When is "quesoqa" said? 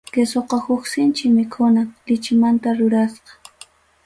0.13-0.57